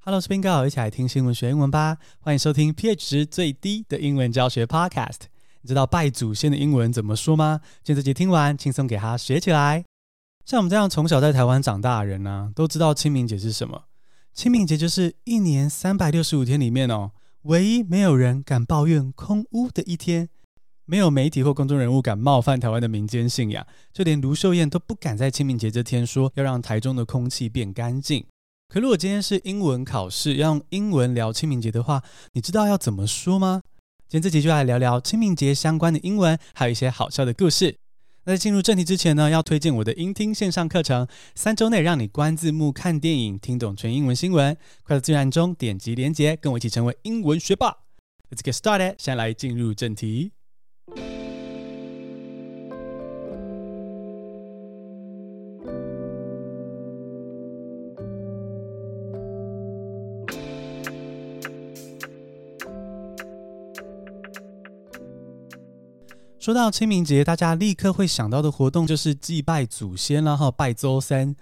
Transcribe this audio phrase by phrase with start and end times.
[0.00, 1.98] Hello，是 Bingo，一起来听新闻学英文吧。
[2.20, 5.22] 欢迎收听 pH 值最低的英文教学 Podcast。
[5.60, 7.60] 你知道拜祖先的英文怎么说吗？
[7.82, 9.84] 今天这集听完，轻松给它学起来。
[10.46, 13.82] 像我们这样从小在台湾长大的人呢、都知道清明节是什么？
[14.32, 17.10] 清明节就是一年三百六十五天里面哦，
[17.42, 20.30] 唯一没有人敢抱怨空屋的一天。
[20.86, 28.24] 没有媒体或公众人物敢冒犯台湾的民间信仰，就连卢秀燕都不敢在清明节这天说要让台中的空气变干净。
[28.70, 32.02] 可如果今天是英文考试，要用英文聊清明节的话，
[32.34, 33.62] 你知道要怎么说吗？
[34.06, 37.78] 今天这集就来聊聊清明节相关的英文，还有一些好笑的故事。
[38.24, 44.54] 那在进入正题之前呢，要推荐我的英听线上课程，三周内让你关字幕、看电影、听懂全英文新闻。
[44.82, 47.74] 快到资讯栏中点击连结，跟我一起成为英文学霸。
[48.30, 50.32] Let's get started，先来进入正题。
[66.40, 71.34] 说到清明节，大家立刻会想到的活动就是祭拜祖先啦，哈，拜祖先。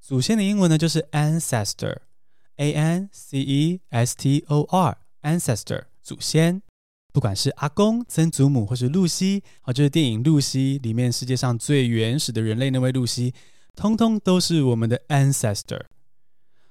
[0.00, 6.62] 祖先的英文呢就是 ancestor，a n c e s t o r，ancestor，祖先。
[7.12, 13.34] 不管是阿公、曾祖母，或是露西，啊，就是电影《露西》里面世界上最原始的人类那位露西，
[13.74, 15.82] 通通都是我们的 ancestor。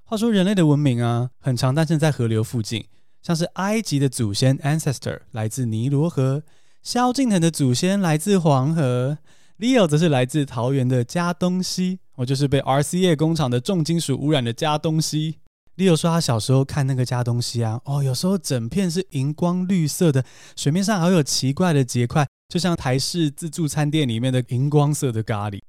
[0.03, 2.85] 话说人类的文明啊，很常诞生在河流附近，
[3.21, 6.43] 像是埃及的祖先 ancestor 来自尼罗河。
[6.83, 9.17] 萧敬腾的祖先来自黄河
[9.57, 15.37] ，Leo 则是来自桃园的佳冬溪，我就是被 RCA 工厂的重金属污染的佳冬溪。
[15.77, 20.25] Leo 说他小时候看那个佳冬溪啊，哦，有时候整片是荧光绿色的，
[20.57, 25.61] 水面上还有奇怪的结块，就像台式自助餐店里面的荧光色的咖喱。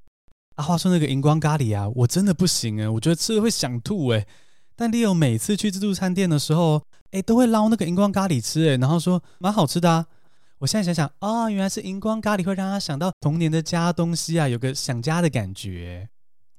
[0.56, 4.26] 啊，话说那个荧光咖喱啊，我真的不行啊，我觉得吃了会想吐诶。
[4.74, 10.06] 但 Leo 每次去自助餐店的时候，诶，都会捞那个荧光咖喱吃诶，然后说蛮好吃的啊。
[10.58, 16.08] 我现在想想啊、哦，原来是荧光咖喱会让他想到童年的家东西啊，有个想家的感觉。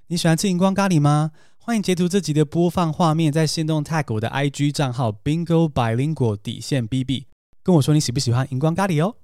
[0.08, 1.32] 你喜欢吃荧光咖喱吗？
[1.58, 7.26] 欢迎截图这集的播放画面，在限动 tag 我的 IG 账号 Bingo Bilingual 底线 BB，
[7.64, 9.16] 跟我说你喜不喜欢荧光咖喱哦。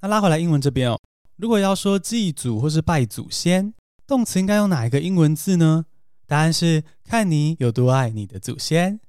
[0.00, 0.98] 那拉回来英文这边哦，
[1.36, 3.74] 如果要说祭祖或是拜祖先，
[4.06, 5.84] 动词应该用哪一个英文字呢？
[6.26, 9.00] 答案是看你有多爱你的祖先。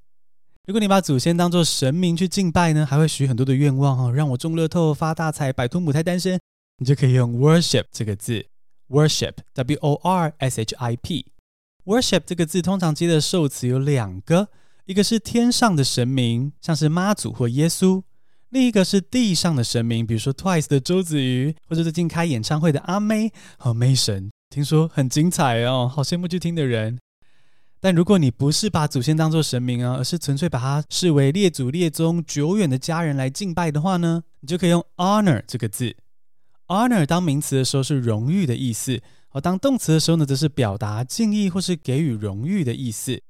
[0.69, 6.39] 如果你把祖先当作神明去敬拜呢，还会许很多的愿望哦，让我中乐透、发大财、摆脱母胎单身，
[6.77, 8.45] 你就可以用 worship 这个字
[8.87, 14.49] ，worship，w o r s h i p，worship 这个字通常接的受词有两个，
[14.85, 18.03] 一个是天上的神明，像是妈祖或耶稣；
[18.49, 23.33] 另一个是地上的神明，比如说 Twice 的周子瑜，或者最近开演唱会的阿妹。
[23.57, 26.99] 和 Mason，听说很精彩哦，好羡慕去听的人。
[27.81, 35.95] 但如果你不是把祖先当作神明啊，而是纯粹把它视为列祖列宗久远的家人来敬拜的话呢，你就可以用 honor 这个字。
[36.67, 43.21] honor 当名词的时候是荣誉的意思，而当动词的时候呢，则是表达敬意或是给予荣誉的意思。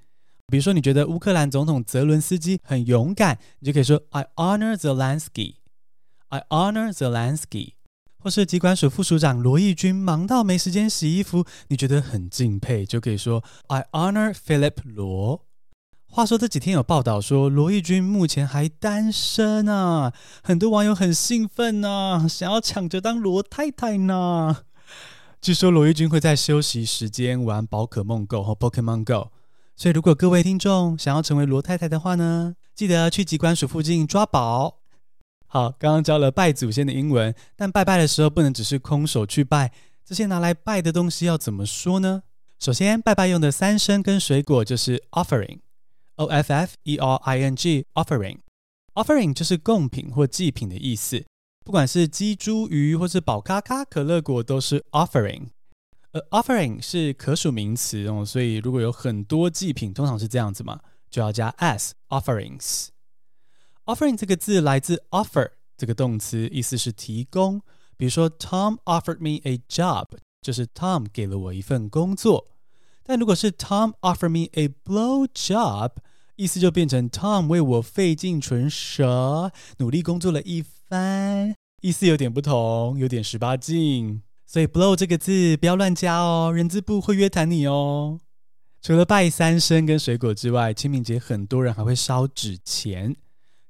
[0.47, 5.57] 比如说，你觉得乌克兰总统泽伦斯基很勇敢，你就可以说 I honor Zelensky。
[6.29, 7.73] I honor Zelensky。
[8.21, 15.45] 或是疾管署副署长罗义军忙到没时间洗衣服，你觉得很敬佩，就可以说 I honor Philip 罗。
[16.11, 20.11] 话说这几天有报道说罗义军目前还单身啊，
[20.43, 24.63] 很多网友很兴奋啊，想要抢着当罗太太呢。
[25.39, 29.29] 据说罗义军会在休息时间玩宝可梦 Go 和 Pokemon Go，
[29.77, 34.78] 所以如果各位听众想要成为罗太太的话呢，记得去疾管署附近抓宝。
[35.51, 39.71] 好，刚刚教了拜祖先的英文，但拜拜的时候不能只是空手去拜，
[40.05, 42.21] 这些拿来拜的东西要怎么说呢？
[42.59, 51.25] 首先，拜拜用的三牲跟水果就是 offering，o f f e r i n g，offering，offering 就是贡品或祭品的意思，
[51.65, 55.47] 不管是鸡、猪、鱼或是宝咖咖、可乐果都是 offering。
[56.11, 60.79] 而 offering 是可数名词哦，所以如果有很多祭品，通常是这样子嘛，
[61.09, 62.89] 就要加 s offerings。
[63.89, 67.59] Offering 这个字来自 offer 这个动词，意思是提供。
[67.97, 70.05] 比如说，Tom offered me a job，
[70.43, 72.51] 就是 Tom 给了我一份工作。
[73.03, 75.93] 但如果是 Tom offered me a blow job，
[76.35, 84.21] 意思就变成 Tom 为我费尽唇舌，努力工作了一番，意思有点不同，有点十八禁。
[84.45, 88.19] 所以 blow 这个字不要乱加哦，人资部会约谈你哦。
[88.83, 93.15] 除了拜三牲跟水果之外，清明节很多人还会烧纸钱。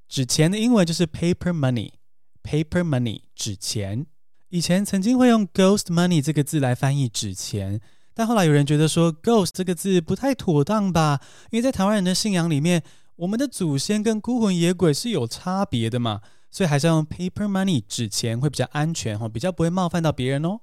[0.10, 4.08] 纸钱的英文就是 paper money，paper money 纸钱。
[4.50, 7.80] 以前曾经会用 ghost money 这个字来翻译纸钱，
[8.16, 11.22] 但后来有人觉得说 ghost 这个字不太妥当吧，
[11.52, 12.82] 因为在台湾人的信仰里面，
[13.18, 20.62] 我们的祖先跟孤魂野鬼是有差别的嘛，所以还是要用 paper money 纸钱会比较安全哈，比较不会冒犯到别人哦。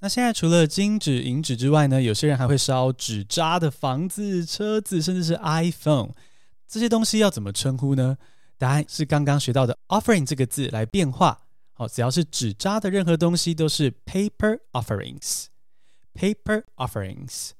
[0.00, 6.10] 那现在除了金纸、银纸之外呢，有些人还会烧纸扎的房子、车子，甚至是 iPhone。
[6.66, 8.18] 这些东西要怎么称呼呢？
[8.58, 11.40] 答案是刚刚学到的 offering 这个字来变化。
[11.72, 15.46] 好，只要是纸扎的任何东西都是 paper offerings。
[16.12, 17.50] paper offerings。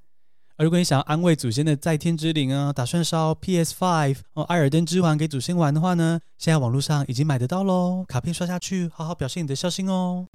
[0.57, 8.05] 而如果你想要安慰祖先的在天之灵啊，打算烧 PS5 哦，艾尔登之环给祖先玩的话呢，现在网络上已经买得到喽。
[8.09, 10.27] 卡片刷下去，好好表现你的孝心哦。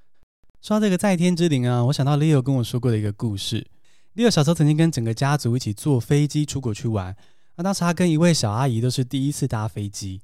[0.62, 3.68] 说到这个在天之灵啊，我想到 Leo 跟我说过的一个故事。
[4.15, 7.13] Leo 小时候曾经跟整个家族一起坐飞机出国去玩，
[7.57, 10.21] 那当时他跟一位小阿姨都是第一次搭飞机。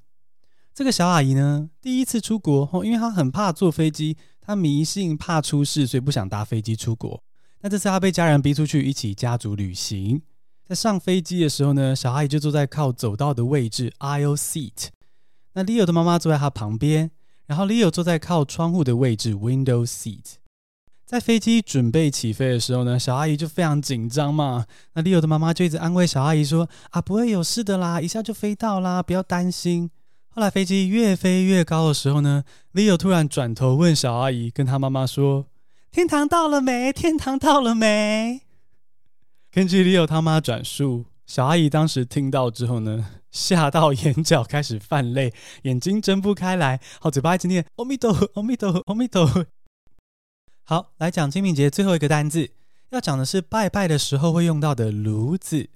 [0.73, 7.21] 这个小阿姨呢，第一次出国哦，因为她很怕坐飞机，她迷信怕出事，所以不想搭飞机出国。
[7.61, 10.21] 那这次她被家人逼出去一起家族旅行，
[10.65, 14.87] 在上飞机的时候呢，小阿姨就坐在靠走道的位置 aisle seat，
[15.53, 17.11] 那 Leo 的妈妈坐在她旁边，
[17.47, 20.35] 然后 Leo 坐在靠窗户的位置 window seat。
[21.05, 29.89] 在飞机准备起飞的时候呢，小阿姨就非常紧张嘛，那 Leo 的妈妈就一直安慰小阿姨说：“啊，不会有事的啦，一下就飞到啦，不要担心。”
[30.31, 32.43] 后来飞机越飞越高的时候呢
[32.73, 35.47] ，Leo 突然转头问小阿姨，跟他妈妈说。
[35.91, 36.93] 天堂到了没？
[36.93, 38.41] 天堂到了没？
[39.51, 45.33] 根据 Leo 他妈转述，小阿姨当时听到之后呢，吓到眼角开始泛泪，
[45.63, 49.43] 眼睛睁不开来，好，嘴巴一直念“阿弥陀佛，阿弥陀佛，阿弥陀佛”。
[50.63, 52.51] 好，来讲清明节最后一个单字，
[52.91, 55.69] 要讲的是拜拜的时候会用到的炉子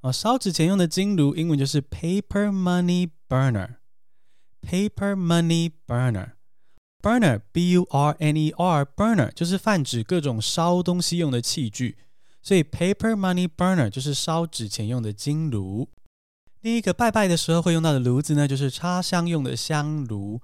[0.00, 11.97] 哦，烧纸钱用的金炉，英文就是 paper money burner。paper money burner。Burner, B-U-R-N-E-R, burner 就是泛指各种烧东西用的器具，
[12.41, 15.87] 所以 paper money burner 就是烧纸钱用的金炉。
[16.59, 20.41] 另一个拜拜的时候会用到的炉子呢，就是插香用的香炉。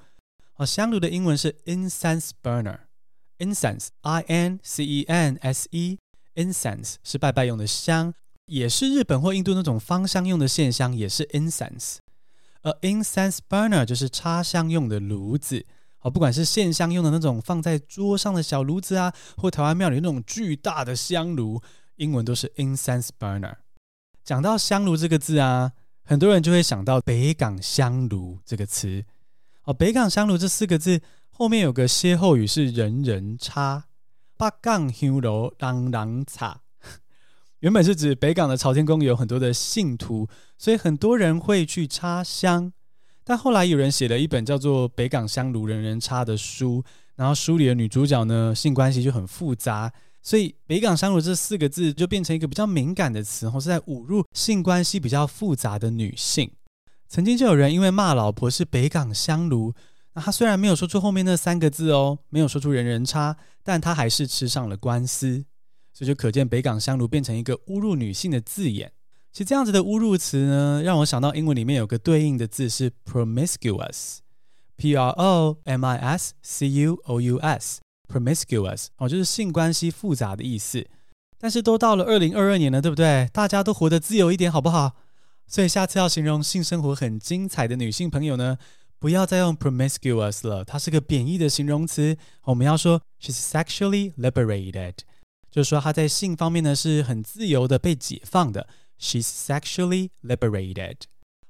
[0.55, 5.99] 哦，香炉的英文是 incense burner，incense, I-N-C-E-N-S-E,
[6.35, 8.13] incense 是拜拜用的香，
[8.45, 11.97] 也是日本或印度那种芳香用的线香，也是 incense。
[12.62, 15.64] 而 incense burner 就是插香用的炉子。
[16.00, 21.60] 哦，不管是线香用的那种放在桌上的小炉子啊，或台湾庙里那种巨大的香炉，
[21.96, 23.56] 英文都是 incense burner。
[24.24, 25.72] 讲到香炉这个字啊，
[26.02, 29.04] 很多人就会想到北港香炉这个词。
[29.64, 33.84] 哦，北港香炉这四个字后面有个歇后语是人人插，
[34.38, 36.62] 八港香炉人人插。
[37.60, 40.26] 原本是指北港的朝天宫有很多的信徒，
[40.56, 42.72] 所以很多人会去插香。
[43.22, 46.82] 但后来有人写了一本叫做《北港香炉人人插》的书，
[47.16, 49.92] 然后书里的女主角呢，性关系就很复杂，
[50.22, 56.50] 所以“北港香炉”这四个字就变成一个比较敏感的词，或是在侮辱性关系比较复杂的女性。
[57.08, 59.74] 曾经就有人因为骂老婆是北港香炉，
[60.14, 65.44] 那他虽然没有说出后面那三个字哦，没有说出人人插，但他还是吃上了官司，
[66.00, 68.90] 这就可见北港香炉变成一个侮辱女性的字眼。
[69.30, 80.86] 其实这样子的侮辱词呢，让我想到英文里面有个对应的字是 promiscuous，p r o m i s c u o u s，promiscuous 哦，就是性关系复杂的意思。
[81.36, 83.28] 但是都到了二零二二年了，对不对？
[83.30, 84.92] 大家都活得自由一点，好不好？
[85.46, 88.56] 所以下次要形容性生活很精彩的女性朋友呢，
[88.98, 92.16] 不要再用 promiscuous 了，它是个贬义的形容词。
[92.44, 94.94] 我们要说 she's sexually liberated，
[95.50, 98.68] 就是说她在性方面呢是很自由的，被解放的。
[98.98, 100.96] She's sexually liberated，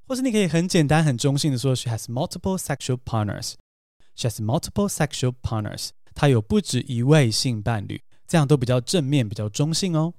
[0.07, 3.55] 或是你可以很简单、很中性的说，She has multiple sexual partners.
[4.15, 5.89] She has multiple sexual partners.
[6.15, 10.15] 她有不止一位性伴侣，这样都比较正面、比较中性哦。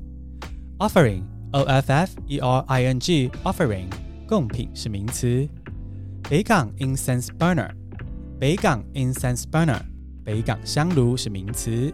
[0.80, 1.24] ；offering。
[1.52, 3.88] O F F E R I N G offering
[4.28, 5.48] 贡品是名词。
[6.30, 7.70] 北港 incense burner
[8.38, 9.80] 北港 incense burner
[10.26, 11.92] 北港香炉是名词。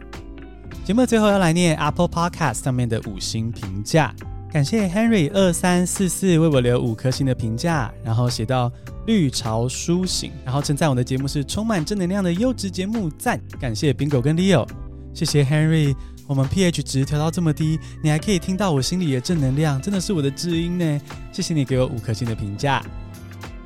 [0.83, 4.11] 节目最后要来念 Apple Podcast 上面的五星评价，
[4.51, 8.71] 感谢 Henry 二三四四为我留五颗星的评价，然后写到
[9.05, 13.39] 绿潮苏醒，然后称赞我的节目是充满正能量的优质节目，赞！
[13.59, 14.67] 感谢 Bingo 跟 Leo，
[15.13, 15.95] 谢谢 Henry。
[16.25, 21.01] 我们 pH 值调到这么低，你还可以听到我心里的正能量，真的是我的知音呢！
[21.31, 22.81] 谢谢你给我五颗星的评价，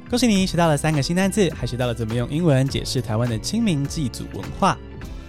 [0.10, 4.78] 恭喜你学到了三个新单字，还学到了怎么用英文解释台湾的清明祭祖文化。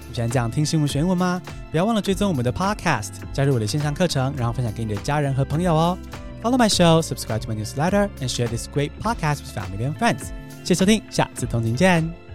[0.08, 1.42] 你喜欢这样听新闻学英文吗？
[1.70, 5.98] 不要忘了追踪我们的 podcast，加入我的线上课程，然后分享给你的家人和朋友哦。
[6.42, 10.28] Follow my show, subscribe to my newsletter, and share this great podcast with family and friends.
[10.64, 12.27] 谢谢收听，下次通勤见。